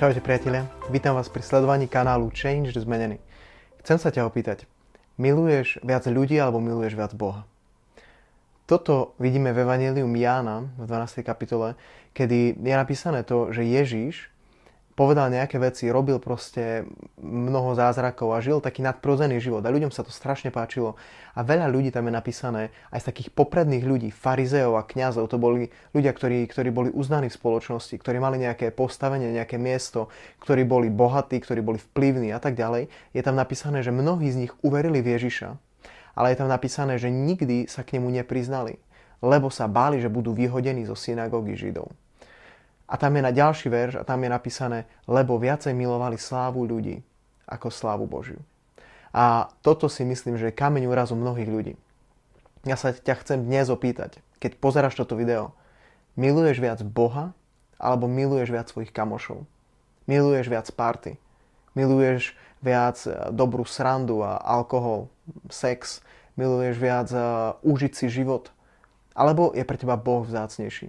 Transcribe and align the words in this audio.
Čaute 0.00 0.24
priatelia, 0.24 0.64
vítam 0.88 1.12
vás 1.12 1.28
pri 1.28 1.44
sledovaní 1.44 1.84
kanálu 1.84 2.32
Change 2.32 2.72
Zmenený. 2.72 3.20
Chcem 3.84 4.00
sa 4.00 4.08
ťa 4.08 4.24
opýtať, 4.24 4.64
miluješ 5.20 5.76
viac 5.84 6.08
ľudí 6.08 6.40
alebo 6.40 6.56
miluješ 6.56 6.96
viac 6.96 7.12
Boha? 7.12 7.44
Toto 8.64 9.12
vidíme 9.20 9.52
v 9.52 9.60
Evangelium 9.60 10.08
Jána 10.16 10.72
v 10.80 10.88
12. 10.88 11.20
kapitole, 11.20 11.76
kedy 12.16 12.56
je 12.56 12.74
napísané 12.80 13.28
to, 13.28 13.52
že 13.52 13.60
Ježíš 13.60 14.32
povedal 15.00 15.32
nejaké 15.32 15.56
veci, 15.56 15.88
robil 15.88 16.20
proste 16.20 16.84
mnoho 17.24 17.72
zázrakov 17.72 18.36
a 18.36 18.44
žil 18.44 18.60
taký 18.60 18.84
nadprozený 18.84 19.40
život. 19.40 19.64
A 19.64 19.72
ľuďom 19.72 19.88
sa 19.88 20.04
to 20.04 20.12
strašne 20.12 20.52
páčilo. 20.52 21.00
A 21.32 21.40
veľa 21.40 21.72
ľudí 21.72 21.88
tam 21.88 22.04
je 22.04 22.12
napísané, 22.12 22.68
aj 22.92 23.00
z 23.00 23.08
takých 23.08 23.32
popredných 23.32 23.80
ľudí, 23.80 24.12
farizeov 24.12 24.76
a 24.76 24.84
kňazov, 24.84 25.32
to 25.32 25.40
boli 25.40 25.72
ľudia, 25.96 26.12
ktorí, 26.12 26.44
ktorí 26.44 26.68
boli 26.68 26.92
uznaní 26.92 27.32
v 27.32 27.38
spoločnosti, 27.40 27.96
ktorí 27.96 28.20
mali 28.20 28.44
nejaké 28.44 28.68
postavenie, 28.76 29.32
nejaké 29.32 29.56
miesto, 29.56 30.12
ktorí 30.44 30.68
boli 30.68 30.92
bohatí, 30.92 31.40
ktorí 31.40 31.64
boli 31.64 31.80
vplyvní 31.80 32.36
a 32.36 32.40
tak 32.42 32.60
ďalej. 32.60 32.92
Je 33.16 33.22
tam 33.24 33.40
napísané, 33.40 33.80
že 33.80 33.96
mnohí 33.96 34.28
z 34.28 34.44
nich 34.44 34.52
uverili 34.60 35.00
v 35.00 35.16
Ježiša, 35.16 35.48
ale 36.12 36.36
je 36.36 36.44
tam 36.44 36.52
napísané, 36.52 37.00
že 37.00 37.08
nikdy 37.08 37.72
sa 37.72 37.88
k 37.88 37.96
nemu 37.96 38.20
nepriznali, 38.20 38.76
lebo 39.24 39.48
sa 39.48 39.64
báli, 39.64 39.96
že 39.96 40.12
budú 40.12 40.36
vyhodení 40.36 40.84
zo 40.84 40.92
synagógy 40.92 41.56
Židov. 41.56 41.88
A 42.90 42.98
tam 42.98 43.14
je 43.14 43.22
na 43.22 43.30
ďalší 43.30 43.70
verš 43.70 44.02
a 44.02 44.06
tam 44.06 44.26
je 44.26 44.30
napísané, 44.34 44.90
lebo 45.06 45.38
viacej 45.38 45.70
milovali 45.70 46.18
slávu 46.18 46.66
ľudí 46.66 47.06
ako 47.46 47.70
slávu 47.70 48.10
Božiu. 48.10 48.42
A 49.14 49.50
toto 49.62 49.86
si 49.86 50.02
myslím, 50.02 50.34
že 50.34 50.50
je 50.50 50.58
kameň 50.58 50.90
úrazu 50.90 51.14
mnohých 51.14 51.50
ľudí. 51.50 51.74
Ja 52.66 52.74
sa 52.74 52.90
ťa 52.90 53.14
chcem 53.22 53.46
dnes 53.46 53.70
opýtať, 53.70 54.18
keď 54.42 54.58
pozeráš 54.58 54.98
toto 54.98 55.14
video, 55.14 55.54
miluješ 56.18 56.58
viac 56.58 56.82
Boha 56.82 57.30
alebo 57.78 58.10
miluješ 58.10 58.50
viac 58.50 58.66
svojich 58.70 58.90
kamošov? 58.90 59.46
Miluješ 60.10 60.50
viac 60.50 60.66
party? 60.74 61.16
Miluješ 61.78 62.34
viac 62.60 62.98
e, 63.06 63.32
dobrú 63.32 63.62
srandu 63.64 64.20
a 64.26 64.36
alkohol, 64.36 65.08
sex? 65.48 66.02
Miluješ 66.38 66.76
viac 66.80 67.08
uh, 67.12 67.58
užiť 67.60 67.92
si 67.92 68.06
život? 68.08 68.48
Alebo 69.12 69.52
je 69.52 69.60
pre 69.60 69.76
teba 69.76 70.00
Boh 70.00 70.24
vzácnejší? 70.24 70.88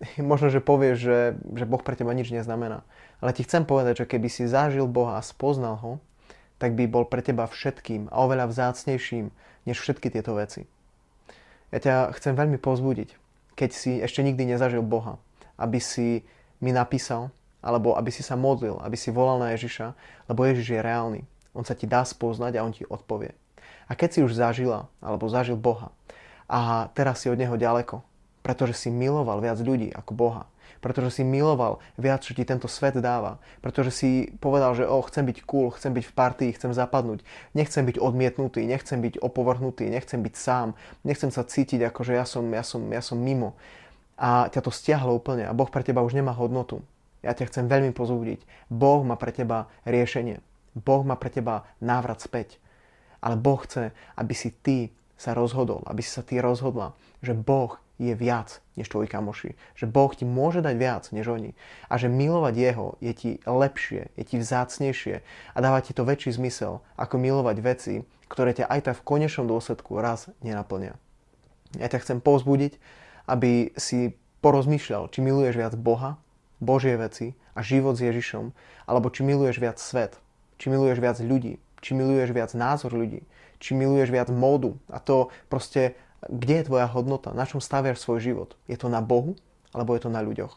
možno, 0.20 0.52
že 0.52 0.60
povieš, 0.64 0.96
že, 0.96 1.18
že 1.56 1.64
Boh 1.64 1.80
pre 1.80 1.96
teba 1.96 2.12
nič 2.12 2.28
neznamená. 2.32 2.84
Ale 3.20 3.32
ti 3.32 3.44
chcem 3.44 3.64
povedať, 3.64 4.04
že 4.04 4.10
keby 4.10 4.28
si 4.28 4.44
zažil 4.44 4.84
Boha 4.84 5.16
a 5.16 5.24
spoznal 5.24 5.80
ho, 5.80 5.92
tak 6.56 6.72
by 6.72 6.88
bol 6.88 7.04
pre 7.04 7.20
teba 7.20 7.44
všetkým 7.44 8.08
a 8.08 8.24
oveľa 8.24 8.48
vzácnejším 8.48 9.28
než 9.68 9.76
všetky 9.76 10.08
tieto 10.08 10.36
veci. 10.36 10.64
Ja 11.74 11.78
ťa 11.82 11.94
chcem 12.16 12.32
veľmi 12.32 12.56
pozbudiť, 12.56 13.12
keď 13.58 13.70
si 13.72 14.00
ešte 14.00 14.24
nikdy 14.24 14.56
nezažil 14.56 14.80
Boha, 14.80 15.20
aby 15.60 15.80
si 15.82 16.24
mi 16.60 16.72
napísal, 16.72 17.28
alebo 17.60 17.98
aby 17.98 18.08
si 18.08 18.22
sa 18.24 18.38
modlil, 18.38 18.78
aby 18.80 18.96
si 18.96 19.12
volal 19.12 19.42
na 19.42 19.52
Ježiša, 19.52 19.92
lebo 20.30 20.46
Ježiš 20.46 20.78
je 20.78 20.80
reálny. 20.80 21.22
On 21.52 21.64
sa 21.64 21.76
ti 21.76 21.88
dá 21.88 22.04
spoznať 22.04 22.56
a 22.56 22.64
on 22.64 22.72
ti 22.72 22.86
odpovie. 22.86 23.34
A 23.88 23.92
keď 23.96 24.08
si 24.12 24.20
už 24.22 24.36
zažila, 24.36 24.88
alebo 25.02 25.28
zažil 25.28 25.58
Boha, 25.58 25.92
a 26.46 26.88
teraz 26.94 27.26
si 27.26 27.26
od 27.26 27.36
Neho 27.36 27.58
ďaleko, 27.58 28.06
pretože 28.46 28.78
si 28.78 28.94
miloval 28.94 29.42
viac 29.42 29.58
ľudí 29.58 29.90
ako 29.90 30.14
Boha. 30.14 30.46
Pretože 30.78 31.18
si 31.18 31.22
miloval 31.26 31.82
viac, 31.98 32.22
čo 32.22 32.30
ti 32.30 32.46
tento 32.46 32.70
svet 32.70 32.94
dáva. 33.02 33.42
Pretože 33.58 33.90
si 33.90 34.30
povedal, 34.38 34.70
že 34.78 34.86
oh, 34.86 35.02
chcem 35.02 35.26
byť 35.26 35.42
cool, 35.42 35.74
chcem 35.74 35.90
byť 35.90 36.04
v 36.06 36.14
partii, 36.14 36.54
chcem 36.54 36.70
zapadnúť. 36.70 37.26
Nechcem 37.58 37.82
byť 37.82 37.98
odmietnutý, 37.98 38.62
nechcem 38.62 39.02
byť 39.02 39.18
opovrhnutý, 39.18 39.90
nechcem 39.90 40.22
byť 40.22 40.34
sám. 40.38 40.78
Nechcem 41.02 41.34
sa 41.34 41.42
cítiť 41.42 41.90
ako, 41.90 42.06
že 42.06 42.12
ja 42.14 42.22
som, 42.22 42.46
ja 42.54 42.62
som, 42.62 42.86
ja 42.86 43.02
som 43.02 43.18
mimo. 43.18 43.58
A 44.14 44.46
ťa 44.46 44.62
to 44.62 44.70
stiahlo 44.70 45.10
úplne 45.10 45.42
a 45.42 45.56
Boh 45.56 45.66
pre 45.66 45.82
teba 45.82 46.06
už 46.06 46.14
nemá 46.14 46.30
hodnotu. 46.30 46.86
Ja 47.26 47.34
ťa 47.34 47.50
chcem 47.50 47.66
veľmi 47.66 47.90
pozúdiť. 47.90 48.46
Boh 48.70 49.02
má 49.02 49.18
pre 49.18 49.34
teba 49.34 49.66
riešenie. 49.82 50.38
Boh 50.78 51.02
má 51.02 51.18
pre 51.18 51.34
teba 51.34 51.66
návrat 51.82 52.22
späť. 52.22 52.62
Ale 53.18 53.34
Boh 53.34 53.58
chce, 53.58 53.90
aby 54.14 54.34
si 54.38 54.54
ty 54.54 54.94
sa 55.18 55.34
rozhodol, 55.34 55.82
aby 55.90 56.04
si 56.04 56.14
sa 56.14 56.22
ty 56.22 56.38
rozhodla, 56.38 56.94
že 57.24 57.32
Boh 57.32 57.80
je 57.96 58.12
viac 58.12 58.60
než 58.76 58.92
tvoji 58.92 59.08
kamoši. 59.08 59.56
Že 59.76 59.86
Boh 59.88 60.12
ti 60.12 60.28
môže 60.28 60.60
dať 60.60 60.74
viac 60.76 61.04
než 61.12 61.32
oni. 61.32 61.56
A 61.88 61.96
že 61.96 62.12
milovať 62.12 62.54
Jeho 62.56 62.88
je 63.00 63.12
ti 63.16 63.30
lepšie, 63.48 64.12
je 64.16 64.24
ti 64.24 64.36
vzácnejšie 64.36 65.24
a 65.24 65.58
dáva 65.58 65.80
ti 65.80 65.96
to 65.96 66.04
väčší 66.04 66.36
zmysel, 66.36 66.84
ako 67.00 67.16
milovať 67.16 67.56
veci, 67.64 67.94
ktoré 68.28 68.52
ťa 68.52 68.68
aj 68.68 68.80
tak 68.90 68.96
v 69.00 69.06
konečnom 69.06 69.48
dôsledku 69.48 69.96
raz 69.96 70.28
nenaplnia. 70.44 70.98
Ja 71.80 71.88
ťa 71.88 72.02
chcem 72.04 72.18
povzbudiť, 72.20 72.78
aby 73.26 73.74
si 73.74 74.14
porozmýšľal, 74.44 75.10
či 75.10 75.18
miluješ 75.24 75.56
viac 75.58 75.74
Boha, 75.74 76.20
Božie 76.62 76.94
veci 76.96 77.34
a 77.56 77.60
život 77.60 77.98
s 77.98 78.04
Ježišom, 78.04 78.52
alebo 78.86 79.10
či 79.10 79.26
miluješ 79.26 79.58
viac 79.58 79.76
svet, 79.80 80.20
či 80.56 80.70
miluješ 80.72 81.02
viac 81.02 81.18
ľudí, 81.20 81.58
či 81.82 81.90
miluješ 81.92 82.30
viac 82.32 82.50
názor 82.56 82.94
ľudí, 82.94 83.26
či 83.58 83.76
miluješ 83.76 84.12
viac 84.12 84.28
módu. 84.32 84.76
A 84.92 85.00
to 85.00 85.32
proste 85.50 85.96
kde 86.24 86.62
je 86.62 86.66
tvoja 86.68 86.88
hodnota, 86.88 87.36
na 87.36 87.44
čom 87.44 87.60
staviaš 87.60 88.00
svoj 88.02 88.20
život. 88.24 88.50
Je 88.66 88.78
to 88.80 88.88
na 88.88 89.04
Bohu, 89.04 89.36
alebo 89.76 89.92
je 89.92 90.08
to 90.08 90.10
na 90.10 90.24
ľuďoch. 90.24 90.56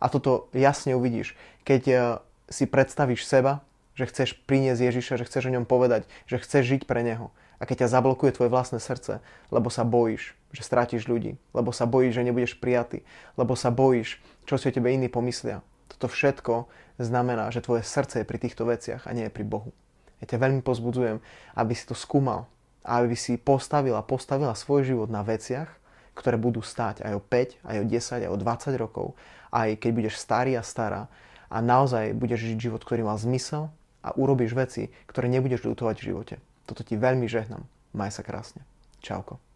A 0.00 0.08
toto 0.08 0.48
jasne 0.56 0.96
uvidíš, 0.96 1.36
keď 1.64 1.82
eh, 1.88 2.00
si 2.48 2.64
predstavíš 2.64 3.24
seba, 3.24 3.64
že 3.94 4.08
chceš 4.08 4.38
priniesť 4.48 4.80
Ježiša, 4.80 5.20
že 5.20 5.26
chceš 5.28 5.52
o 5.52 5.54
ňom 5.54 5.68
povedať, 5.68 6.08
že 6.24 6.40
chceš 6.40 6.64
žiť 6.64 6.82
pre 6.88 7.04
Neho. 7.04 7.28
A 7.60 7.68
keď 7.68 7.84
ťa 7.84 8.00
zablokuje 8.00 8.32
tvoje 8.32 8.48
vlastné 8.48 8.80
srdce, 8.80 9.20
lebo 9.52 9.68
sa 9.68 9.84
bojíš, 9.84 10.32
že 10.56 10.64
strátiš 10.64 11.04
ľudí, 11.04 11.36
lebo 11.52 11.76
sa 11.76 11.84
bojíš, 11.84 12.16
že 12.16 12.24
nebudeš 12.24 12.56
prijatý, 12.56 13.04
lebo 13.36 13.52
sa 13.52 13.68
bojíš, 13.68 14.16
čo 14.48 14.56
si 14.56 14.72
o 14.72 14.74
tebe 14.74 14.88
iní 14.88 15.12
pomyslia. 15.12 15.60
Toto 15.92 16.08
všetko 16.08 16.72
znamená, 16.96 17.52
že 17.52 17.60
tvoje 17.60 17.84
srdce 17.84 18.24
je 18.24 18.28
pri 18.28 18.40
týchto 18.40 18.64
veciach 18.64 19.04
a 19.04 19.12
nie 19.12 19.28
je 19.28 19.36
pri 19.36 19.44
Bohu. 19.44 19.76
Ja 20.24 20.32
ťa 20.32 20.40
veľmi 20.40 20.64
pozbudzujem, 20.64 21.20
aby 21.52 21.72
si 21.76 21.84
to 21.84 21.92
skúmal, 21.92 22.48
a 22.84 23.04
aby 23.04 23.16
si 23.16 23.36
postavila, 23.36 24.00
postavila 24.04 24.56
svoj 24.56 24.88
život 24.88 25.08
na 25.12 25.20
veciach, 25.20 25.68
ktoré 26.16 26.36
budú 26.36 26.60
stáť 26.60 27.04
aj 27.04 27.12
o 27.16 27.22
5, 27.22 27.64
aj 27.64 27.76
o 27.80 27.84
10, 27.84 28.26
aj 28.26 28.30
o 28.32 28.38
20 28.40 28.82
rokov, 28.82 29.06
aj 29.52 29.68
keď 29.80 29.90
budeš 29.92 30.14
starý 30.20 30.56
a 30.56 30.62
stará 30.64 31.08
a 31.50 31.58
naozaj 31.58 32.14
budeš 32.14 32.46
žiť 32.54 32.70
život, 32.70 32.80
ktorý 32.84 33.04
má 33.04 33.18
zmysel 33.18 33.68
a 34.00 34.14
urobíš 34.16 34.56
veci, 34.56 34.88
ktoré 35.10 35.28
nebudeš 35.28 35.66
ľutovať 35.66 35.96
v 36.00 36.06
živote. 36.12 36.34
Toto 36.64 36.86
ti 36.86 36.94
veľmi 36.94 37.26
žehnám. 37.26 37.66
Maj 37.92 38.16
sa 38.16 38.22
krásne. 38.22 38.62
Čauko. 39.02 39.49